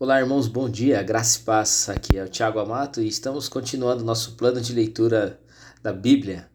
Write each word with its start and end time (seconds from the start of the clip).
Olá, 0.00 0.20
irmãos, 0.20 0.46
bom 0.46 0.70
dia, 0.70 1.02
graça 1.02 1.40
e 1.40 1.42
paz. 1.42 1.88
Aqui 1.88 2.16
é 2.16 2.22
o 2.22 2.28
Tiago 2.28 2.60
Amato 2.60 3.02
e 3.02 3.08
estamos 3.08 3.48
continuando 3.48 4.04
nosso 4.04 4.36
plano 4.36 4.60
de 4.60 4.72
leitura 4.72 5.40
da 5.82 5.92
Bíblia, 5.92 6.48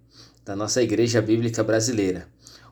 da 0.46 0.56
nossa 0.56 0.82
Igreja 0.82 1.22
Bíblica 1.22 1.62
Brasileira. 1.62 2.26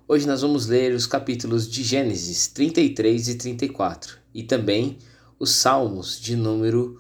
Hoje 0.08 0.26
nós 0.26 0.44
vamos 0.44 0.68
ler 0.68 0.96
os 0.96 1.06
capítulos 1.06 1.70
de 1.70 1.84
Gênesis 1.84 2.48
33 2.48 3.28
e 3.28 3.36
34 3.36 4.16
e 4.34 4.44
também 4.44 4.98
os 5.38 5.52
Salmos 5.52 6.18
de 6.18 6.38
número 6.38 6.98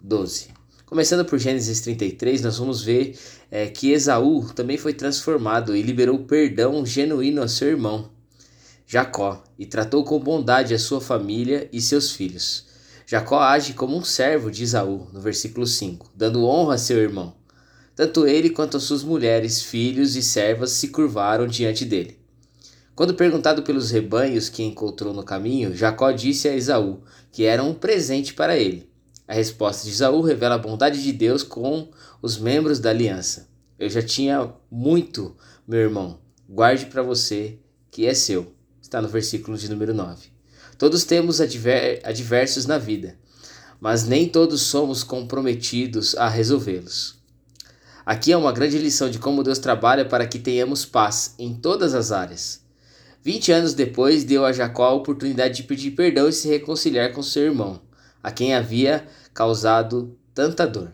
12. 0.00 0.48
Começando 0.86 1.26
por 1.26 1.38
Gênesis 1.38 1.82
33, 1.82 2.40
nós 2.40 2.56
vamos 2.56 2.82
ver 2.82 3.18
é, 3.50 3.66
que 3.66 3.90
Esaú 3.90 4.50
também 4.54 4.78
foi 4.78 4.94
transformado 4.94 5.76
e 5.76 5.82
liberou 5.82 6.20
perdão 6.20 6.86
genuíno 6.86 7.42
a 7.42 7.48
seu 7.48 7.68
irmão, 7.68 8.08
Jacó, 8.86 9.44
e 9.58 9.66
tratou 9.66 10.04
com 10.04 10.18
bondade 10.18 10.72
a 10.72 10.78
sua 10.78 11.02
família 11.02 11.68
e 11.70 11.82
seus 11.82 12.12
filhos. 12.12 12.69
Jacó 13.10 13.40
age 13.40 13.72
como 13.72 13.96
um 13.96 14.04
servo 14.04 14.52
de 14.52 14.62
Esaú, 14.62 15.08
no 15.12 15.20
versículo 15.20 15.66
5, 15.66 16.12
dando 16.14 16.46
honra 16.46 16.76
a 16.76 16.78
seu 16.78 16.96
irmão. 16.96 17.34
Tanto 17.96 18.24
ele 18.24 18.50
quanto 18.50 18.76
as 18.76 18.84
suas 18.84 19.02
mulheres, 19.02 19.62
filhos 19.62 20.14
e 20.14 20.22
servas 20.22 20.70
se 20.70 20.86
curvaram 20.86 21.48
diante 21.48 21.84
dele. 21.84 22.20
Quando 22.94 23.14
perguntado 23.14 23.64
pelos 23.64 23.90
rebanhos 23.90 24.48
que 24.48 24.62
encontrou 24.62 25.12
no 25.12 25.24
caminho, 25.24 25.74
Jacó 25.74 26.12
disse 26.12 26.46
a 26.46 26.54
Esaú 26.54 27.02
que 27.32 27.42
era 27.42 27.64
um 27.64 27.74
presente 27.74 28.32
para 28.32 28.56
ele. 28.56 28.88
A 29.26 29.34
resposta 29.34 29.82
de 29.86 29.90
Esaú 29.90 30.20
revela 30.20 30.54
a 30.54 30.58
bondade 30.58 31.02
de 31.02 31.12
Deus 31.12 31.42
com 31.42 31.90
os 32.22 32.38
membros 32.38 32.78
da 32.78 32.90
aliança. 32.90 33.48
Eu 33.76 33.90
já 33.90 34.02
tinha 34.02 34.54
muito, 34.70 35.36
meu 35.66 35.80
irmão. 35.80 36.20
Guarde 36.48 36.86
para 36.86 37.02
você, 37.02 37.58
que 37.90 38.06
é 38.06 38.14
seu. 38.14 38.54
Está 38.80 39.02
no 39.02 39.08
versículo 39.08 39.58
de 39.58 39.68
número 39.68 39.92
9. 39.92 40.30
Todos 40.80 41.04
temos 41.04 41.42
adver 41.42 42.00
adversos 42.04 42.64
na 42.64 42.78
vida, 42.78 43.14
mas 43.78 44.06
nem 44.06 44.26
todos 44.26 44.62
somos 44.62 45.04
comprometidos 45.04 46.14
a 46.14 46.26
resolvê-los. 46.26 47.16
Aqui 48.06 48.32
é 48.32 48.36
uma 48.38 48.50
grande 48.50 48.78
lição 48.78 49.10
de 49.10 49.18
como 49.18 49.42
Deus 49.42 49.58
trabalha 49.58 50.06
para 50.06 50.26
que 50.26 50.38
tenhamos 50.38 50.86
paz 50.86 51.34
em 51.38 51.54
todas 51.54 51.92
as 51.92 52.10
áreas. 52.10 52.62
Vinte 53.22 53.52
anos 53.52 53.74
depois, 53.74 54.24
deu 54.24 54.42
a 54.42 54.54
Jacó 54.54 54.84
a 54.84 54.94
oportunidade 54.94 55.56
de 55.56 55.64
pedir 55.64 55.90
perdão 55.90 56.30
e 56.30 56.32
se 56.32 56.48
reconciliar 56.48 57.12
com 57.12 57.22
seu 57.22 57.42
irmão, 57.42 57.82
a 58.22 58.30
quem 58.30 58.54
havia 58.54 59.06
causado 59.34 60.16
tanta 60.32 60.66
dor. 60.66 60.90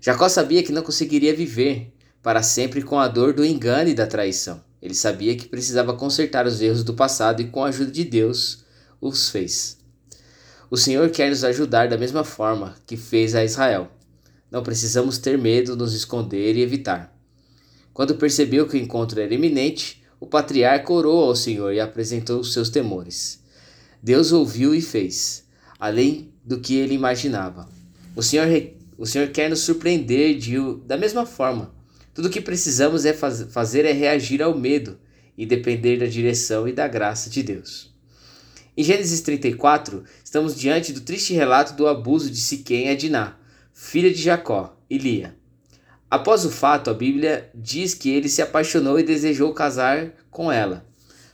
Jacó 0.00 0.30
sabia 0.30 0.62
que 0.62 0.72
não 0.72 0.82
conseguiria 0.82 1.36
viver 1.36 1.92
para 2.22 2.42
sempre 2.42 2.80
com 2.80 2.98
a 2.98 3.06
dor 3.06 3.34
do 3.34 3.44
engano 3.44 3.90
e 3.90 3.94
da 3.94 4.06
traição. 4.06 4.64
Ele 4.86 4.94
sabia 4.94 5.34
que 5.34 5.48
precisava 5.48 5.94
consertar 5.94 6.46
os 6.46 6.60
erros 6.60 6.84
do 6.84 6.94
passado 6.94 7.42
e, 7.42 7.48
com 7.48 7.64
a 7.64 7.68
ajuda 7.70 7.90
de 7.90 8.04
Deus, 8.04 8.64
os 9.00 9.28
fez. 9.28 9.78
O 10.70 10.76
Senhor 10.76 11.10
quer 11.10 11.28
nos 11.28 11.42
ajudar 11.42 11.88
da 11.88 11.98
mesma 11.98 12.22
forma 12.22 12.76
que 12.86 12.96
fez 12.96 13.34
a 13.34 13.44
Israel. 13.44 13.90
Não 14.48 14.62
precisamos 14.62 15.18
ter 15.18 15.36
medo, 15.36 15.74
nos 15.74 15.92
esconder 15.92 16.54
e 16.54 16.62
evitar. 16.62 17.12
Quando 17.92 18.14
percebeu 18.14 18.68
que 18.68 18.76
o 18.76 18.80
encontro 18.80 19.20
era 19.20 19.34
iminente, 19.34 20.04
o 20.20 20.26
patriarca 20.26 20.92
orou 20.92 21.24
ao 21.24 21.34
Senhor 21.34 21.72
e 21.74 21.80
apresentou 21.80 22.38
os 22.38 22.52
seus 22.52 22.70
temores. 22.70 23.42
Deus 24.00 24.30
ouviu 24.30 24.72
e 24.72 24.80
fez, 24.80 25.44
além 25.80 26.32
do 26.44 26.60
que 26.60 26.76
ele 26.76 26.94
imaginava. 26.94 27.68
O 28.14 28.22
Senhor, 28.22 28.46
o 28.96 29.04
Senhor 29.04 29.30
quer 29.30 29.50
nos 29.50 29.60
surpreender 29.60 30.38
de, 30.38 30.56
da 30.86 30.96
mesma 30.96 31.26
forma. 31.26 31.74
Tudo 32.16 32.28
o 32.28 32.30
que 32.30 32.40
precisamos 32.40 33.04
é 33.04 33.12
faz, 33.12 33.42
fazer 33.50 33.84
é 33.84 33.92
reagir 33.92 34.40
ao 34.40 34.56
medo 34.56 34.98
e 35.36 35.44
depender 35.44 35.98
da 35.98 36.06
direção 36.06 36.66
e 36.66 36.72
da 36.72 36.88
graça 36.88 37.28
de 37.28 37.42
Deus. 37.42 37.94
Em 38.74 38.82
Gênesis 38.82 39.20
34, 39.20 40.02
estamos 40.24 40.58
diante 40.58 40.94
do 40.94 41.02
triste 41.02 41.34
relato 41.34 41.74
do 41.74 41.86
abuso 41.86 42.30
de 42.30 42.40
Siquém 42.40 42.88
a 42.88 42.96
Diná, 42.96 43.36
filha 43.74 44.10
de 44.10 44.22
Jacó, 44.22 44.74
e 44.88 44.96
Lia. 44.96 45.36
Após 46.10 46.46
o 46.46 46.50
fato, 46.50 46.88
a 46.88 46.94
Bíblia 46.94 47.50
diz 47.54 47.92
que 47.92 48.08
ele 48.08 48.30
se 48.30 48.40
apaixonou 48.40 48.98
e 48.98 49.02
desejou 49.02 49.52
casar 49.52 50.12
com 50.30 50.50
ela. 50.50 50.86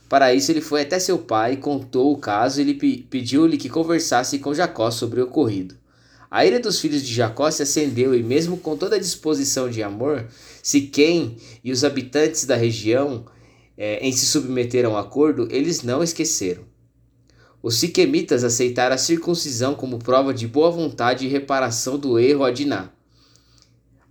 Para 0.09 0.33
isso, 0.33 0.51
ele 0.51 0.59
foi 0.59 0.81
até 0.81 0.99
seu 0.99 1.17
pai, 1.17 1.55
contou 1.55 2.11
o 2.11 2.17
caso 2.17 2.59
e 2.59 2.73
pediu-lhe 3.09 3.55
que 3.55 3.69
conversasse 3.69 4.37
com 4.37 4.53
Jacó 4.53 4.91
sobre 4.91 5.21
o 5.21 5.23
ocorrido. 5.23 5.81
A 6.33 6.47
ira 6.47 6.59
dos 6.59 6.79
filhos 6.79 7.03
de 7.03 7.13
Jacó 7.13 7.51
se 7.51 7.61
acendeu 7.61 8.15
e, 8.15 8.23
mesmo 8.23 8.57
com 8.57 8.75
toda 8.75 8.95
a 8.95 8.99
disposição 8.99 9.69
de 9.69 9.83
amor, 9.83 10.25
Siquém 10.63 11.37
e 11.63 11.71
os 11.71 11.83
habitantes 11.83 12.45
da 12.45 12.55
região 12.55 13.27
é, 13.77 13.99
em 13.99 14.11
se 14.11 14.25
submeter 14.25 14.83
a 14.83 14.89
um 14.89 14.97
acordo, 14.97 15.47
eles 15.51 15.83
não 15.83 16.01
esqueceram. 16.01 16.63
Os 17.61 17.75
siquemitas 17.75 18.43
aceitaram 18.43 18.95
a 18.95 18.97
circuncisão 18.97 19.75
como 19.75 19.99
prova 19.99 20.33
de 20.33 20.47
boa 20.47 20.71
vontade 20.71 21.23
e 21.23 21.29
reparação 21.29 21.99
do 21.99 22.17
erro 22.17 22.43
a 22.43 22.49
Diná. 22.49 22.89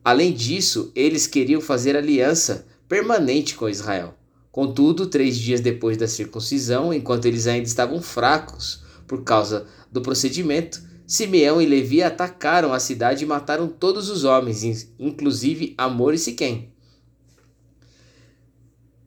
Além 0.05 0.33
disso, 0.33 0.93
eles 0.95 1.27
queriam 1.27 1.61
fazer 1.61 1.97
aliança 1.97 2.69
permanente 2.89 3.57
com 3.57 3.69
Israel. 3.69 4.15
Contudo, 4.53 5.07
três 5.09 5.37
dias 5.37 5.61
depois 5.61 5.97
da 5.97 6.07
circuncisão, 6.07 6.95
enquanto 6.95 7.27
eles 7.27 7.49
ainda 7.49 7.67
estavam 7.67 8.01
fracos 8.01 8.85
por 9.09 9.25
causa 9.25 9.67
do 9.91 10.01
procedimento, 10.01 10.92
Simeão 11.07 11.61
e 11.61 11.67
Levi 11.67 12.03
atacaram 12.03 12.73
a 12.73 12.79
cidade 12.79 13.25
e 13.25 13.27
mataram 13.27 13.69
todos 13.69 14.09
os 14.09 14.25
homens, 14.25 14.89
inclusive 14.99 15.75
Amor 15.77 16.15
e 16.15 16.19
Siquém. 16.19 16.73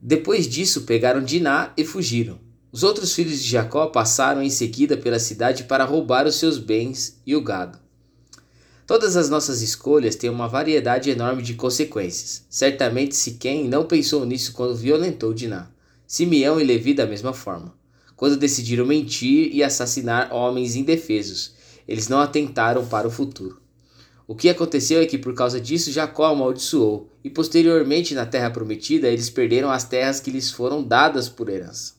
Depois 0.00 0.46
disso, 0.46 0.82
pegaram 0.82 1.24
Diná 1.24 1.72
e 1.76 1.84
fugiram. 1.84 2.38
Os 2.70 2.82
outros 2.82 3.12
filhos 3.12 3.42
de 3.42 3.48
Jacó 3.48 3.86
passaram 3.86 4.42
em 4.42 4.50
seguida 4.50 4.96
pela 4.96 5.18
cidade 5.18 5.64
para 5.64 5.84
roubar 5.84 6.26
os 6.26 6.36
seus 6.36 6.58
bens 6.58 7.20
e 7.26 7.34
o 7.34 7.40
gado. 7.40 7.78
Todas 8.86 9.16
as 9.16 9.28
nossas 9.28 9.62
escolhas 9.62 10.14
têm 10.14 10.30
uma 10.30 10.46
variedade 10.46 11.10
enorme 11.10 11.42
de 11.42 11.54
consequências. 11.54 12.44
Certamente 12.48 13.16
Siquém 13.16 13.66
não 13.66 13.84
pensou 13.84 14.24
nisso 14.24 14.52
quando 14.52 14.76
violentou 14.76 15.34
Diná. 15.34 15.70
Simeão 16.06 16.60
e 16.60 16.64
Levi 16.64 16.94
da 16.94 17.04
mesma 17.04 17.32
forma. 17.32 17.74
Quando 18.14 18.36
decidiram 18.36 18.86
mentir 18.86 19.50
e 19.52 19.62
assassinar 19.62 20.32
homens 20.32 20.76
indefesos, 20.76 21.55
eles 21.86 22.08
não 22.08 22.20
atentaram 22.20 22.86
para 22.86 23.08
o 23.08 23.10
futuro. 23.10 23.60
O 24.26 24.34
que 24.34 24.48
aconteceu 24.48 25.00
é 25.00 25.06
que 25.06 25.18
por 25.18 25.34
causa 25.34 25.60
disso 25.60 25.92
Jacó 25.92 26.24
amaldiçoou, 26.24 27.08
e 27.22 27.30
posteriormente 27.30 28.14
na 28.14 28.26
terra 28.26 28.50
prometida 28.50 29.08
eles 29.08 29.30
perderam 29.30 29.70
as 29.70 29.84
terras 29.84 30.18
que 30.18 30.30
lhes 30.30 30.50
foram 30.50 30.82
dadas 30.82 31.28
por 31.28 31.48
herança. 31.48 31.94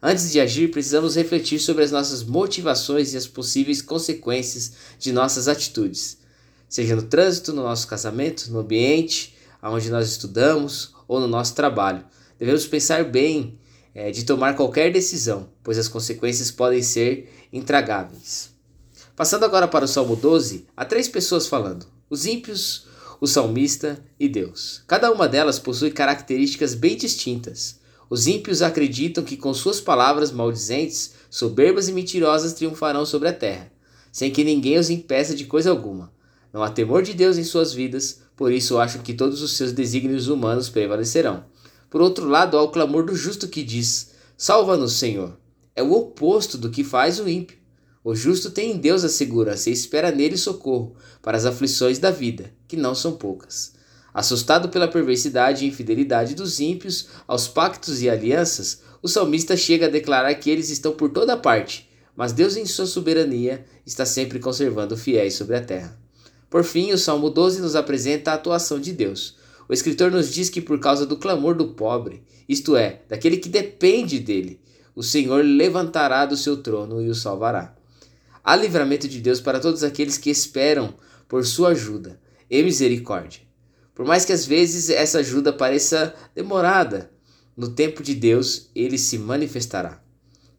Antes 0.00 0.30
de 0.30 0.38
agir, 0.38 0.70
precisamos 0.70 1.16
refletir 1.16 1.58
sobre 1.58 1.82
as 1.82 1.90
nossas 1.90 2.22
motivações 2.22 3.12
e 3.12 3.16
as 3.16 3.26
possíveis 3.26 3.82
consequências 3.82 4.72
de 4.98 5.12
nossas 5.12 5.48
atitudes, 5.48 6.18
seja 6.68 6.94
no 6.94 7.02
trânsito, 7.02 7.52
no 7.52 7.62
nosso 7.62 7.88
casamento, 7.88 8.52
no 8.52 8.60
ambiente 8.60 9.36
onde 9.60 9.90
nós 9.90 10.08
estudamos 10.08 10.94
ou 11.08 11.18
no 11.18 11.26
nosso 11.26 11.54
trabalho. 11.54 12.04
Devemos 12.38 12.66
pensar 12.66 13.04
bem 13.04 13.58
é, 13.94 14.12
de 14.12 14.24
tomar 14.24 14.54
qualquer 14.54 14.92
decisão, 14.92 15.48
pois 15.62 15.78
as 15.78 15.88
consequências 15.88 16.52
podem 16.52 16.82
ser 16.82 17.28
intragáveis. 17.52 18.57
Passando 19.18 19.42
agora 19.42 19.66
para 19.66 19.84
o 19.84 19.88
Salmo 19.88 20.14
12, 20.14 20.68
há 20.76 20.84
três 20.84 21.08
pessoas 21.08 21.48
falando: 21.48 21.86
os 22.08 22.24
ímpios, 22.24 22.86
o 23.20 23.26
salmista 23.26 24.00
e 24.16 24.28
Deus. 24.28 24.84
Cada 24.86 25.10
uma 25.10 25.26
delas 25.26 25.58
possui 25.58 25.90
características 25.90 26.72
bem 26.72 26.96
distintas. 26.96 27.80
Os 28.08 28.28
ímpios 28.28 28.62
acreditam 28.62 29.24
que 29.24 29.36
com 29.36 29.52
suas 29.52 29.80
palavras 29.80 30.30
maldizentes, 30.30 31.14
soberbas 31.28 31.88
e 31.88 31.92
mentirosas 31.92 32.52
triunfarão 32.52 33.04
sobre 33.04 33.28
a 33.28 33.32
terra, 33.32 33.72
sem 34.12 34.30
que 34.30 34.44
ninguém 34.44 34.78
os 34.78 34.88
impeça 34.88 35.34
de 35.34 35.46
coisa 35.46 35.70
alguma. 35.70 36.12
Não 36.52 36.62
há 36.62 36.70
temor 36.70 37.02
de 37.02 37.12
Deus 37.12 37.36
em 37.38 37.44
suas 37.44 37.72
vidas, 37.72 38.20
por 38.36 38.52
isso 38.52 38.78
acham 38.78 39.02
que 39.02 39.14
todos 39.14 39.42
os 39.42 39.56
seus 39.56 39.72
desígnios 39.72 40.28
humanos 40.28 40.68
prevalecerão. 40.68 41.44
Por 41.90 42.00
outro 42.00 42.28
lado, 42.28 42.56
há 42.56 42.62
o 42.62 42.70
clamor 42.70 43.04
do 43.04 43.16
justo 43.16 43.48
que 43.48 43.64
diz: 43.64 44.12
Salva-nos, 44.36 44.92
Senhor. 44.92 45.36
É 45.74 45.82
o 45.82 45.92
oposto 45.92 46.56
do 46.56 46.70
que 46.70 46.84
faz 46.84 47.18
o 47.18 47.28
ímpio. 47.28 47.58
O 48.02 48.14
justo 48.14 48.50
tem 48.50 48.72
em 48.72 48.76
Deus 48.78 49.04
a 49.04 49.08
segurança 49.08 49.70
e 49.70 49.72
espera 49.72 50.10
nele 50.10 50.36
socorro 50.36 50.94
para 51.20 51.36
as 51.36 51.44
aflições 51.44 51.98
da 51.98 52.10
vida, 52.10 52.52
que 52.66 52.76
não 52.76 52.94
são 52.94 53.12
poucas. 53.12 53.72
Assustado 54.14 54.68
pela 54.68 54.88
perversidade 54.88 55.64
e 55.64 55.68
infidelidade 55.68 56.34
dos 56.34 56.60
ímpios 56.60 57.08
aos 57.26 57.46
pactos 57.46 58.02
e 58.02 58.08
alianças, 58.08 58.80
o 59.02 59.08
salmista 59.08 59.56
chega 59.56 59.86
a 59.86 59.90
declarar 59.90 60.34
que 60.34 60.50
eles 60.50 60.70
estão 60.70 60.92
por 60.92 61.10
toda 61.10 61.36
parte, 61.36 61.88
mas 62.16 62.32
Deus, 62.32 62.56
em 62.56 62.66
sua 62.66 62.86
soberania, 62.86 63.64
está 63.86 64.04
sempre 64.04 64.40
conservando 64.40 64.96
fiéis 64.96 65.34
sobre 65.34 65.56
a 65.56 65.60
terra. 65.60 65.96
Por 66.50 66.64
fim, 66.64 66.92
o 66.92 66.98
Salmo 66.98 67.30
12 67.30 67.60
nos 67.60 67.76
apresenta 67.76 68.32
a 68.32 68.34
atuação 68.34 68.80
de 68.80 68.92
Deus. 68.92 69.36
O 69.68 69.72
escritor 69.72 70.10
nos 70.10 70.32
diz 70.32 70.48
que, 70.48 70.60
por 70.60 70.80
causa 70.80 71.06
do 71.06 71.16
clamor 71.16 71.54
do 71.54 71.68
pobre, 71.68 72.22
isto 72.48 72.74
é, 72.74 73.02
daquele 73.08 73.36
que 73.36 73.48
depende 73.48 74.18
dele, 74.18 74.58
o 74.96 75.02
Senhor 75.02 75.44
levantará 75.44 76.26
do 76.26 76.36
seu 76.36 76.56
trono 76.56 77.00
e 77.00 77.08
o 77.08 77.14
salvará. 77.14 77.77
Há 78.42 78.56
livramento 78.56 79.08
de 79.08 79.20
Deus 79.20 79.40
para 79.40 79.60
todos 79.60 79.82
aqueles 79.82 80.18
que 80.18 80.30
esperam 80.30 80.94
por 81.28 81.44
sua 81.44 81.70
ajuda 81.70 82.20
e 82.50 82.62
misericórdia. 82.62 83.42
Por 83.94 84.06
mais 84.06 84.24
que 84.24 84.32
às 84.32 84.46
vezes 84.46 84.90
essa 84.90 85.18
ajuda 85.18 85.52
pareça 85.52 86.14
demorada, 86.34 87.10
no 87.56 87.68
tempo 87.68 88.02
de 88.02 88.14
Deus 88.14 88.70
ele 88.74 88.96
se 88.96 89.18
manifestará. 89.18 90.00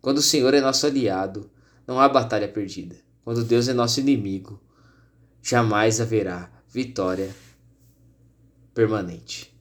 Quando 0.02 0.18
o 0.18 0.22
Senhor 0.22 0.54
é 0.54 0.62
nosso 0.62 0.86
aliado, 0.86 1.50
não 1.88 2.00
há 2.00 2.08
batalha 2.08 2.48
perdida. 2.48 2.96
quando 3.24 3.44
Deus 3.44 3.68
é 3.68 3.74
nosso 3.74 4.00
inimigo, 4.00 4.60
jamais 5.42 6.02
haverá 6.02 6.52
vitória 6.68 7.34
permanente. 8.74 9.54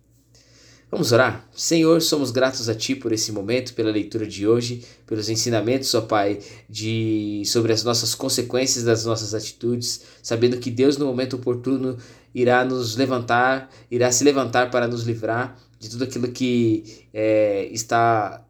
Vamos 0.90 1.12
orar? 1.12 1.46
Senhor, 1.52 2.00
somos 2.00 2.30
gratos 2.30 2.66
a 2.66 2.74
Ti 2.74 2.94
por 2.94 3.12
esse 3.12 3.30
momento, 3.30 3.74
pela 3.74 3.90
leitura 3.90 4.26
de 4.26 4.48
hoje, 4.48 4.82
pelos 5.06 5.28
ensinamentos, 5.28 5.94
ó 5.94 6.00
Pai, 6.00 6.40
de 6.66 7.42
sobre 7.44 7.74
as 7.74 7.84
nossas 7.84 8.14
consequências 8.14 8.84
das 8.84 9.04
nossas 9.04 9.34
atitudes, 9.34 10.00
sabendo 10.22 10.56
que 10.56 10.70
Deus, 10.70 10.96
no 10.96 11.04
momento 11.04 11.36
oportuno, 11.36 11.98
irá 12.34 12.64
nos 12.64 12.96
levantar, 12.96 13.68
irá 13.90 14.10
se 14.10 14.24
levantar 14.24 14.70
para 14.70 14.88
nos 14.88 15.02
livrar 15.02 15.58
de 15.78 15.90
tudo 15.90 16.04
aquilo 16.04 16.28
que 16.28 17.06
é, 17.12 17.68
está 17.70 18.42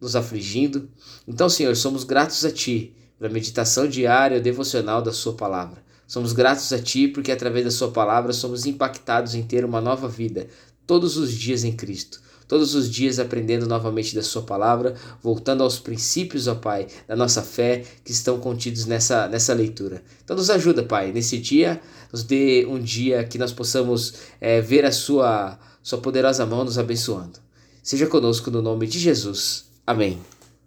nos 0.00 0.16
afligindo. 0.16 0.90
Então, 1.28 1.48
Senhor, 1.48 1.76
somos 1.76 2.02
gratos 2.02 2.44
a 2.44 2.50
Ti 2.50 2.92
pela 3.20 3.32
meditação 3.32 3.86
diária, 3.86 4.40
devocional 4.40 5.00
da 5.00 5.12
Sua 5.12 5.34
palavra. 5.34 5.84
Somos 6.08 6.32
gratos 6.32 6.72
a 6.72 6.78
Ti 6.78 7.06
porque, 7.06 7.30
através 7.30 7.64
da 7.64 7.70
Sua 7.70 7.92
palavra, 7.92 8.32
somos 8.32 8.66
impactados 8.66 9.36
em 9.36 9.44
ter 9.44 9.64
uma 9.64 9.80
nova 9.80 10.08
vida, 10.08 10.48
todos 10.86 11.16
os 11.16 11.32
dias 11.32 11.64
em 11.64 11.72
Cristo. 11.72 12.22
Todos 12.46 12.74
os 12.74 12.90
dias 12.90 13.18
aprendendo 13.18 13.66
novamente 13.66 14.14
da 14.14 14.22
Sua 14.22 14.42
palavra, 14.42 14.94
voltando 15.22 15.62
aos 15.62 15.78
princípios, 15.78 16.46
ó 16.46 16.54
Pai, 16.54 16.86
da 17.08 17.16
nossa 17.16 17.42
fé 17.42 17.84
que 18.04 18.12
estão 18.12 18.38
contidos 18.38 18.84
nessa, 18.84 19.26
nessa 19.28 19.54
leitura. 19.54 20.02
Então, 20.22 20.36
nos 20.36 20.50
ajuda, 20.50 20.82
Pai, 20.82 21.10
nesse 21.10 21.38
dia, 21.38 21.80
nos 22.12 22.22
dê 22.22 22.66
um 22.68 22.78
dia 22.78 23.24
que 23.24 23.38
nós 23.38 23.52
possamos 23.52 24.14
é, 24.40 24.60
ver 24.60 24.84
a 24.84 24.92
Sua, 24.92 25.58
Sua 25.82 25.98
poderosa 25.98 26.44
mão 26.44 26.64
nos 26.64 26.78
abençoando. 26.78 27.38
Seja 27.82 28.06
conosco 28.06 28.50
no 28.50 28.60
nome 28.60 28.86
de 28.86 28.98
Jesus. 28.98 29.64
Amém. 29.86 30.18